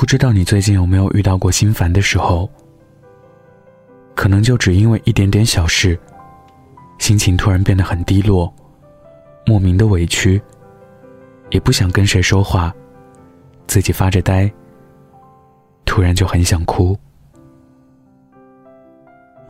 [0.00, 2.48] 不知道你最近有没有遇到过心烦的时候？
[4.14, 6.00] 可能就只因为一点点小事，
[6.98, 8.50] 心情突然变得很低落，
[9.44, 10.40] 莫名的委屈，
[11.50, 12.74] 也不想跟谁说话，
[13.66, 14.50] 自己发着呆，
[15.84, 16.96] 突然就很想哭。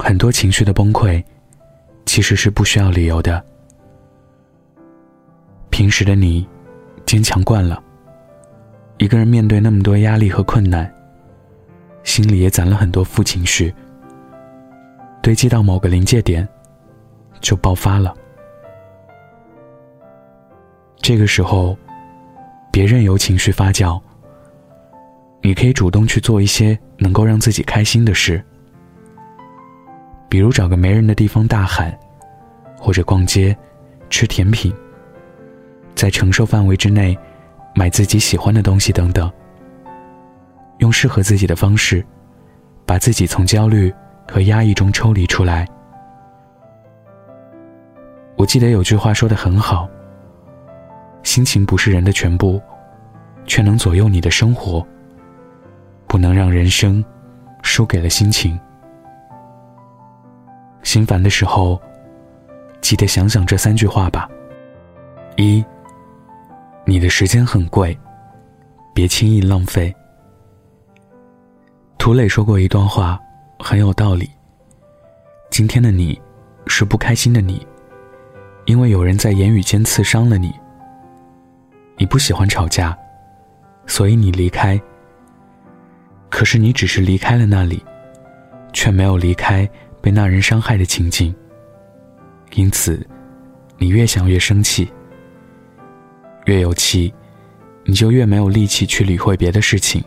[0.00, 1.22] 很多情绪的崩溃，
[2.06, 3.40] 其实是不需要理由的。
[5.70, 6.44] 平时的你，
[7.06, 7.80] 坚强惯了，
[9.00, 10.92] 一个人面对那么多压力和困难，
[12.02, 13.74] 心里也攒了很多负情绪，
[15.22, 16.46] 堆积到某个临界点，
[17.40, 18.14] 就爆发了。
[20.98, 21.74] 这个时候，
[22.70, 23.98] 别任由情绪发酵，
[25.40, 28.44] 你可以主动去做一些能够让自己开心的事。
[30.28, 31.98] 比如找个没人的地方大喊，
[32.76, 33.56] 或者逛街、
[34.10, 34.70] 吃甜品，
[35.94, 37.18] 在承受范围之内
[37.74, 39.30] 买自己喜欢的东西等等，
[40.78, 42.04] 用适合自己的方式，
[42.84, 43.92] 把自己从焦虑
[44.28, 45.66] 和压抑中抽离出来。
[48.36, 49.88] 我记得有句话说的很好：
[51.22, 52.60] 心情不是人的全部，
[53.46, 54.86] 却能左右你的生活。
[56.06, 57.04] 不能让人生
[57.62, 58.58] 输给了心情。
[60.82, 61.80] 心烦的时候，
[62.80, 64.28] 记得想想这三句话吧。
[65.36, 65.64] 一，
[66.90, 67.96] 你的时间很贵，
[68.92, 69.94] 别轻易浪费。
[71.98, 73.16] 涂磊说过一段话，
[73.60, 74.28] 很有道理。
[75.52, 76.20] 今天的你，
[76.66, 77.64] 是不开心的你，
[78.64, 80.52] 因为有人在言语间刺伤了你。
[81.96, 82.98] 你不喜欢吵架，
[83.86, 84.76] 所以你离开。
[86.28, 87.80] 可是你只是离开了那里，
[88.72, 89.70] 却没有离开。
[90.02, 91.32] 被那人伤害的情景，
[92.54, 93.06] 因此，
[93.78, 94.92] 你越想越生气，
[96.50, 97.14] 越有气，
[97.84, 100.02] 你就越没有力气去理会别的事情。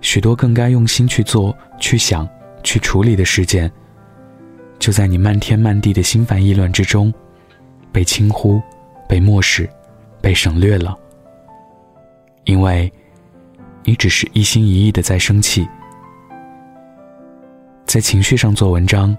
[0.00, 2.28] 许多更该用心去做、去想、
[2.62, 3.68] 去处理的事件，
[4.78, 7.12] 就在你漫天漫地的心烦意乱之中，
[7.90, 8.62] 被轻忽、
[9.08, 9.68] 被漠视、
[10.20, 10.96] 被省略了。
[12.44, 12.92] 因为，
[13.82, 15.66] 你只是一心一意的在生气。
[17.86, 19.16] 在情绪上做文章，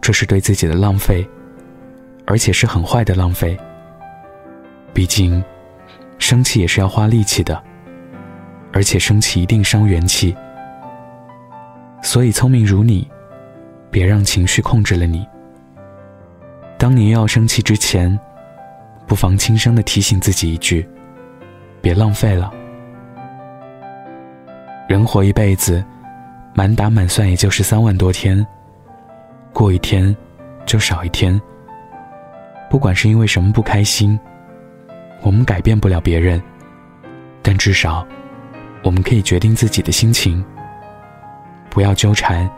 [0.00, 1.28] 这是对自己的浪费，
[2.24, 3.58] 而且是很坏的浪费。
[4.98, 5.40] 毕竟，
[6.18, 7.62] 生气也是要花力气的，
[8.72, 10.36] 而且生气一定伤元气。
[12.02, 13.08] 所以，聪明如你，
[13.92, 15.24] 别让情绪控制了你。
[16.76, 18.18] 当你又要生气之前，
[19.06, 20.84] 不妨轻声的提醒自己一句：
[21.80, 22.52] 别浪费了。
[24.88, 25.80] 人活一辈子。
[26.54, 28.44] 满打满算也就是三万多天，
[29.52, 30.16] 过一天
[30.66, 31.40] 就少一天。
[32.68, 34.18] 不管是因为什么不开心，
[35.22, 36.42] 我们改变不了别人，
[37.42, 38.06] 但至少
[38.82, 40.44] 我们可以决定自己的心情。
[41.70, 42.48] 不要纠缠，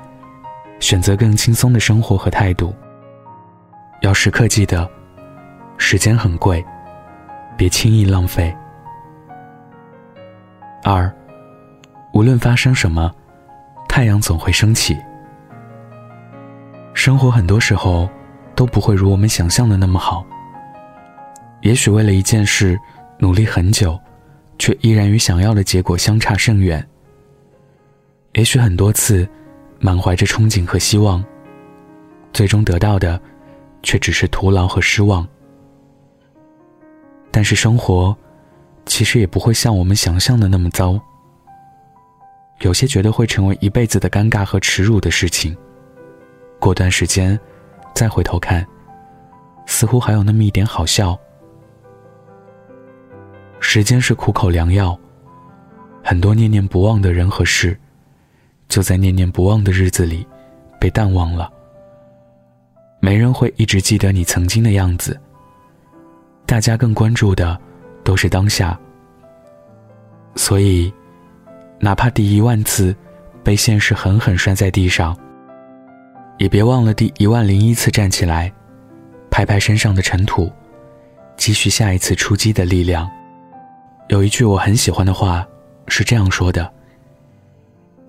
[0.79, 2.75] 选择更轻松的生活和态度。
[4.03, 4.89] 要时刻记得，
[5.79, 6.65] 时间很贵，
[7.57, 8.55] 别轻易浪费。
[10.85, 11.13] 二，
[12.13, 13.13] 无论发生什么。
[13.89, 14.97] 太阳总会升起。
[16.95, 18.09] 生活很多时候
[18.55, 20.25] 都不会如我们想象的那么好。
[21.63, 22.79] 也许为了一件事
[23.19, 23.99] 努力很久，
[24.59, 26.87] 却依然与想要的结果相差甚远。
[28.33, 29.29] 也许很多次
[29.79, 31.23] 满怀着憧憬和希望，
[32.33, 33.21] 最终得到的
[33.83, 35.27] 却只是徒劳和失望。
[37.31, 38.17] 但是生活
[38.87, 40.99] 其实也不会像我们想象的那么糟。
[42.61, 45.57] 有些觉得会成为一辈子的尴尬和耻辱的事情，
[46.59, 47.39] 过段时间
[47.95, 48.67] 再回头看，
[49.67, 51.19] 似乎还有那么一点好笑。
[53.61, 54.99] 时间是苦口良药，
[56.03, 57.79] 很多念念不忘的人和事，
[58.69, 60.27] 就在念念不忘的日子里
[60.81, 61.49] 被淡忘了。
[63.01, 65.19] 没人会一直记得你曾经的样子，
[66.47, 67.57] 大家更关注的
[68.03, 68.77] 都是当下，
[70.35, 70.93] 所以。
[71.83, 72.95] 哪怕第一万次
[73.43, 75.17] 被现实狠狠摔在地上，
[76.37, 78.53] 也别忘了第一万零一次站起来，
[79.31, 80.53] 拍拍身上的尘土，
[81.39, 83.11] 积蓄下一次出击的力量。
[84.11, 85.47] 有一句我很喜欢的话
[85.87, 86.69] 是这样说的：“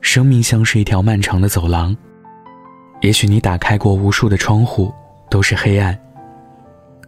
[0.01, 1.95] 生命像是一条漫长的走廊，
[3.01, 4.91] 也许你打开过无数的窗户
[5.29, 5.95] 都是黑暗，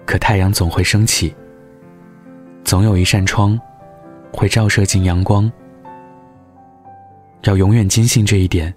[0.05, 1.33] 可太阳总会升起，
[2.63, 3.59] 总有一扇窗
[4.31, 5.51] 会照射进阳光。”
[7.45, 8.71] 要永远坚信这一点。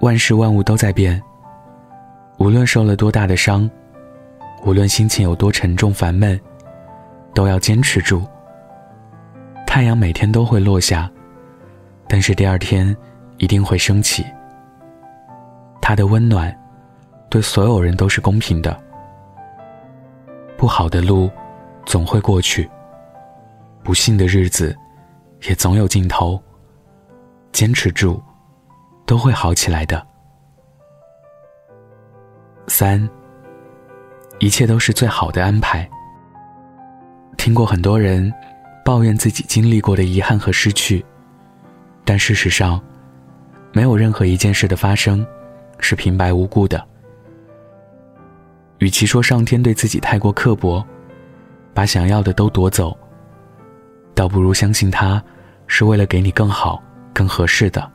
[0.00, 1.20] 万事万物都在变，
[2.36, 3.70] 无论受了多大的伤，
[4.66, 6.38] 无论心情有多沉重烦闷，
[7.32, 8.22] 都要坚持住。
[9.74, 11.10] 太阳每天都会落下，
[12.06, 12.94] 但是第二天
[13.38, 14.22] 一定会升起。
[15.80, 16.54] 他的温暖，
[17.30, 18.78] 对所有人都是公平的。
[20.58, 21.30] 不好的路，
[21.86, 22.68] 总会过去；
[23.82, 24.76] 不幸的日子，
[25.48, 26.38] 也总有尽头。
[27.50, 28.20] 坚持住，
[29.06, 30.06] 都会好起来的。
[32.66, 33.08] 三，
[34.38, 35.88] 一切都是最好的安排。
[37.38, 38.30] 听过很多人
[38.84, 41.04] 抱怨自己经历过的遗憾和失去，
[42.04, 42.80] 但事实上，
[43.72, 45.24] 没有任何一件事的发生
[45.78, 46.84] 是平白无故的。
[48.78, 50.84] 与其说上天对自己太过刻薄，
[51.72, 52.96] 把想要的都夺走，
[54.14, 55.22] 倒不如相信他
[55.68, 56.82] 是为了给你更好、
[57.12, 57.88] 更合适的。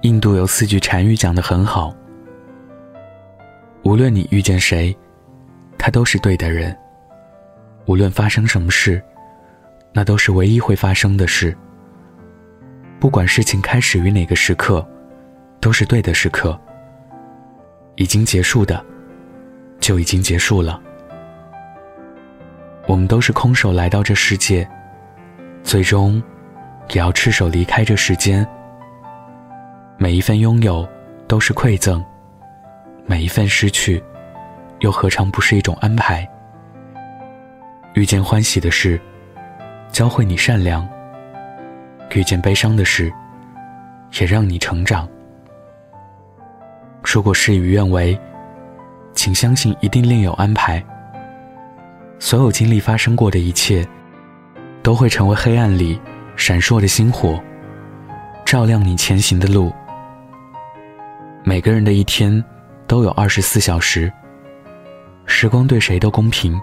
[0.00, 1.94] 印度有四句禅语讲得很好：
[3.82, 4.96] 无论你遇见谁，
[5.76, 6.74] 他都是对的人。
[7.86, 9.02] 无论发生什么事，
[9.92, 11.56] 那都是唯一会发生的事。
[12.98, 14.86] 不管事情开始于哪个时刻，
[15.60, 16.58] 都是对的时刻。
[17.96, 18.84] 已经结束的，
[19.78, 20.80] 就已经结束了。
[22.86, 24.68] 我们都是空手来到这世界，
[25.62, 26.22] 最终
[26.90, 28.46] 也要赤手离开这世间。
[29.96, 30.88] 每一份拥有
[31.28, 32.04] 都是馈赠，
[33.06, 34.02] 每一份失去，
[34.80, 36.28] 又何尝不是一种安排？
[37.94, 39.00] 遇见欢喜的事，
[39.92, 40.84] 教会你善良；
[42.12, 43.12] 遇见悲伤的事，
[44.18, 45.08] 也让你成长。
[47.04, 48.18] 如果事与愿违，
[49.14, 50.84] 请相信一定另有安排。
[52.18, 53.86] 所有经历发生过的一切，
[54.82, 56.00] 都会成为黑暗里
[56.34, 57.40] 闪烁的星火，
[58.44, 59.72] 照亮你前行的路。
[61.44, 62.44] 每个人的一天
[62.88, 64.12] 都有二十四小时，
[65.26, 66.60] 时光对谁都公平。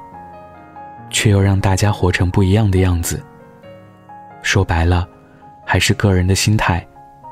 [1.12, 3.22] 却又让大家活成不一样的样子。
[4.42, 5.08] 说白了，
[5.64, 6.86] 还是个人的心态，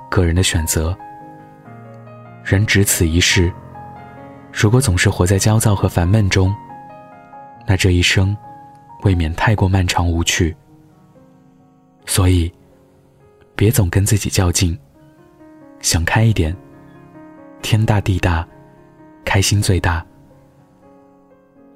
[0.10, 0.96] 个人的选择。
[2.44, 3.52] 人只此一世，
[4.54, 6.54] 如果总是活在焦躁和烦闷中，
[7.66, 8.36] 那这一生
[9.04, 10.56] 未免太过漫长无趣。
[12.06, 12.52] 所以，
[13.56, 14.78] 别总跟自己较劲，
[15.82, 16.56] 想开一点。
[17.62, 18.48] 天大地大，
[19.26, 20.06] 开心最大。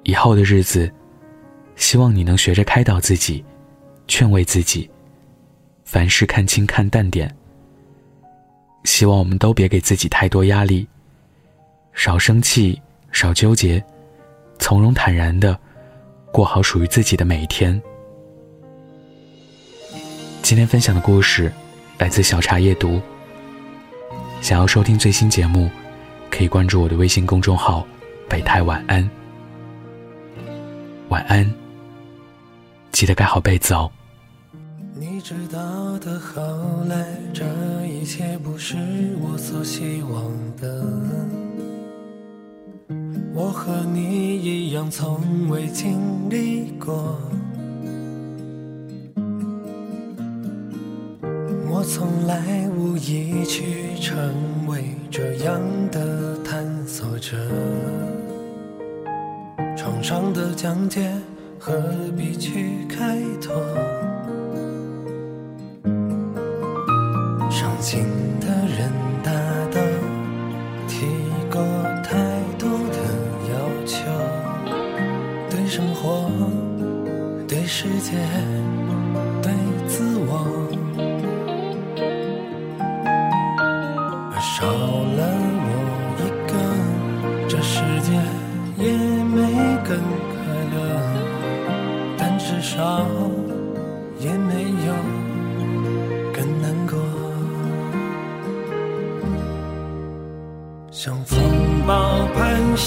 [0.04, 0.92] 以后的日子。
[1.76, 3.44] 希望你能学着开导自己，
[4.06, 4.88] 劝慰自己，
[5.84, 7.34] 凡事看清看淡点。
[8.84, 10.86] 希望我们都别给自己太多压力，
[11.92, 12.80] 少生气，
[13.12, 13.82] 少纠结，
[14.58, 15.58] 从容坦然的
[16.32, 17.80] 过好属于自己的每一天。
[20.42, 21.50] 今天分享的故事
[21.98, 23.00] 来自小茶夜读。
[24.42, 25.70] 想要收听最新节目，
[26.30, 27.86] 可以关注我的微信公众号
[28.28, 29.08] “北太晚安”。
[31.08, 31.63] 晚安。
[32.94, 33.90] 记得盖好被子哦。
[34.94, 36.40] 你知道的，后
[36.88, 37.44] 来这
[37.86, 38.76] 一切不是
[39.20, 40.86] 我所希望的。
[43.34, 47.18] 我和你一样，从未经历过。
[51.68, 57.36] 我从来无意去成为这样的探索者。
[59.76, 61.12] 床上的讲解。
[61.66, 61.72] 何
[62.14, 63.54] 必去开拓？
[67.50, 68.04] 伤心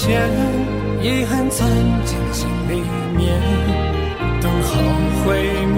[0.08, 0.16] 盘旋，
[1.02, 1.68] 遗憾钻
[2.04, 2.80] 进心里
[3.14, 3.38] 面，
[4.40, 4.70] 等后
[5.22, 5.26] 悔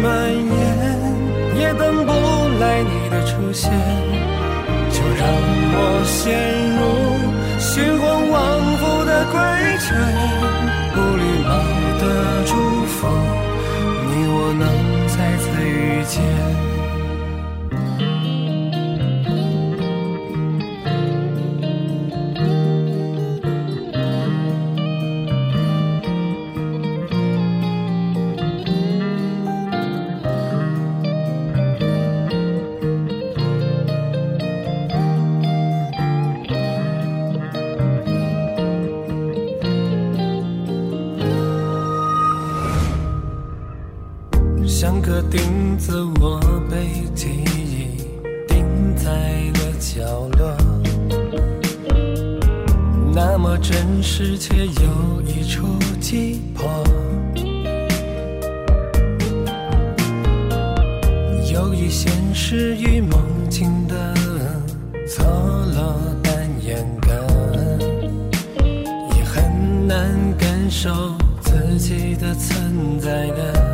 [0.01, 0.55] 蔓延，
[1.59, 2.13] 也等不
[2.61, 3.71] 来你的出现，
[4.93, 5.27] 就让
[5.73, 6.23] 我陷
[6.79, 6.81] 入
[7.59, 8.39] 循环往
[8.79, 9.35] 复的规
[9.81, 9.89] 圈，
[10.95, 11.51] 不礼貌
[11.99, 12.03] 的
[12.47, 12.51] 祝
[12.87, 12.99] 福
[14.07, 14.11] 你。
[14.33, 14.65] 我能
[15.09, 15.69] 再次遇
[16.05, 16.50] 见。
[53.63, 55.67] 真实却又一触
[56.01, 56.69] 即破。
[61.53, 64.15] 由于现实与梦境的
[65.07, 65.25] 错
[65.75, 67.11] 落但严格，
[69.17, 73.70] 也很难感受自己的存在的。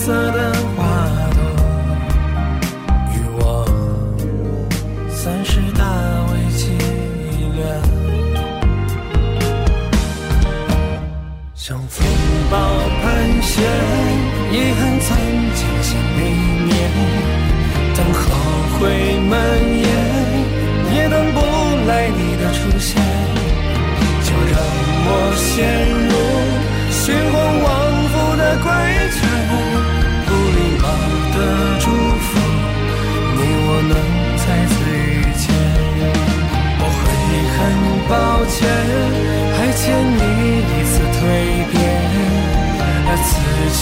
[0.00, 0.59] sarah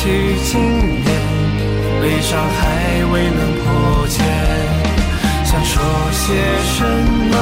[0.00, 0.04] 去
[0.44, 0.60] 经
[1.02, 1.06] 年，
[2.00, 4.24] 悲伤还未能破茧，
[5.44, 6.22] 想说些
[6.62, 6.84] 什
[7.28, 7.34] 么，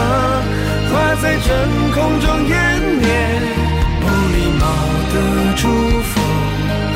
[0.90, 1.48] 化在真
[1.92, 2.50] 空中湮
[2.98, 3.06] 灭，
[4.00, 4.64] 不礼貌
[5.12, 5.14] 的
[5.56, 5.68] 祝
[6.00, 6.18] 福，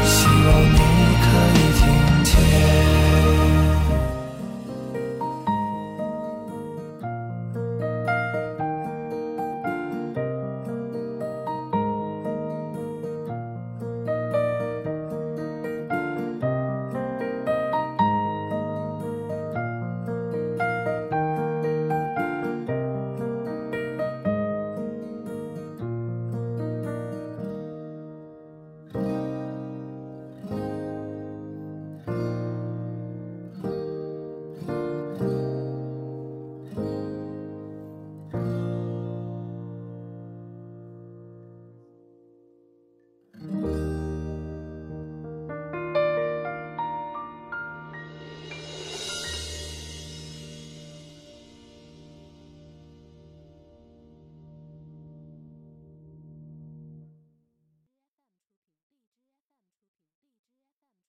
[0.06, 0.89] 希望你。